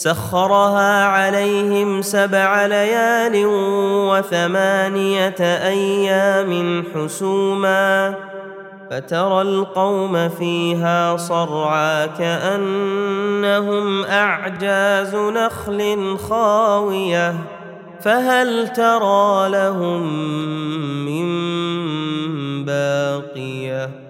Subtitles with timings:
[0.00, 3.42] سخرها عليهم سبع ليال
[4.08, 8.14] وثمانية أيام حسوما
[8.90, 17.34] فترى القوم فيها صرعى كأنهم أعجاز نخل خاوية
[18.00, 20.02] فهل ترى لهم
[21.04, 21.30] من
[22.64, 24.09] باقية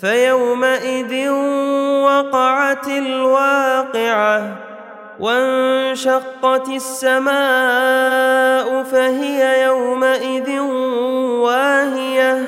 [0.00, 1.28] فيومئذ
[2.02, 4.56] وقعت الواقعة
[5.20, 7.32] وانشقت السماء
[8.82, 10.60] فهي يومئذ
[11.40, 12.42] واهية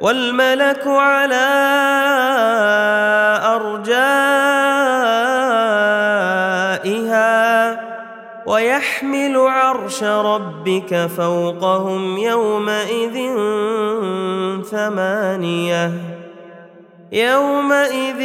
[0.00, 1.44] والملك على
[3.44, 4.24] أرجائها
[8.46, 13.14] ويحمل عرش ربك فوقهم يومئذ
[14.70, 16.13] ثمانية
[17.14, 18.22] يومئذ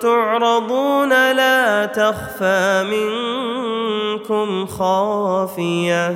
[0.00, 6.14] تعرضون لا تخفى منكم خافية.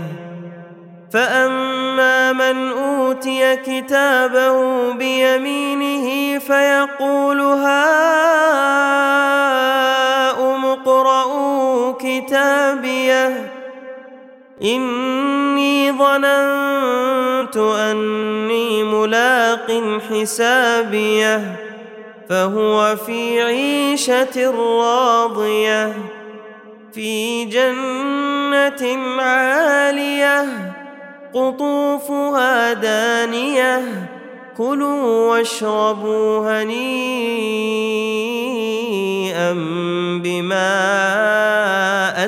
[1.12, 8.25] فأما من أوتي كتابه بيمينه فيقول هاؤم
[10.65, 13.53] اقرءوا كتابيه.
[14.62, 15.18] اني
[15.99, 21.57] ظننت أني ملاق حسابيه
[22.29, 25.93] فهو في عيشة راضية
[26.93, 28.83] في جنة
[29.23, 30.45] عالية
[31.35, 34.09] قطوفها دانية
[34.57, 37.79] كلوا واشربوا هنيئا
[40.23, 41.18] بما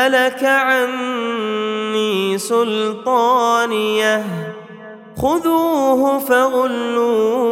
[0.00, 4.24] هلك عني سلطانيه
[5.22, 7.50] خذوه فغلوه.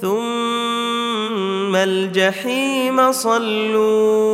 [0.00, 4.28] ثم الجحيم صلوه.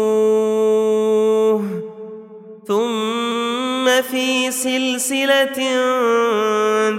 [2.68, 5.58] ثم في سلسلة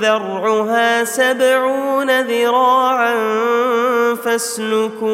[0.02, 3.16] ذرعها سبعون ذراعا
[4.16, 5.06] فاسلكوه.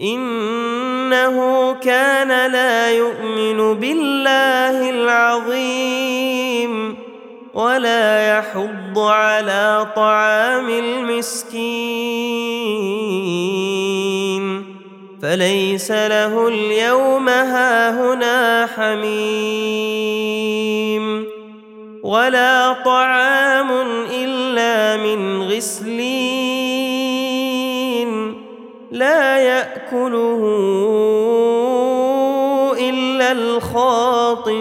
[0.00, 6.96] إنه كان لا يؤمن بالله العظيم
[7.54, 11.58] ولا يحض على طعام المسكين
[15.22, 20.18] فليس له اليوم هاهنا حميم
[22.02, 23.70] ولا طعام
[24.10, 26.17] إلا من غسلين
[29.18, 30.42] لا يأكله
[32.78, 34.58] إلا الخاطئون.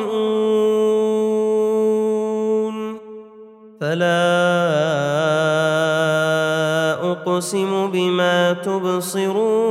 [3.81, 4.17] فلا
[7.11, 9.67] أقسم بما تبصرون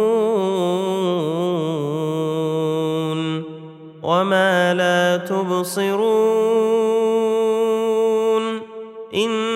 [4.03, 6.07] وما لا تبصرون.
[9.15, 9.56] انه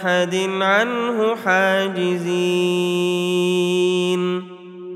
[0.00, 2.20] أحد عنه حاجزين.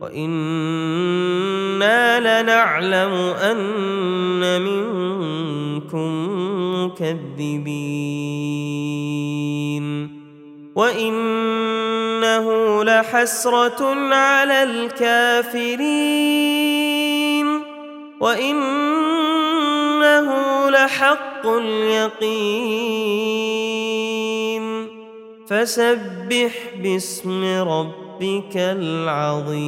[0.00, 0.42] وإنا
[2.42, 6.10] لنعلم أن منكم
[6.84, 8.00] مكذبين.
[12.20, 15.80] وانه لحسرة على الكافرين
[18.20, 19.50] وإنه
[20.70, 22.60] لحق اليقين.
[25.48, 26.52] فسبح
[26.82, 29.60] باسم ربك العظيم.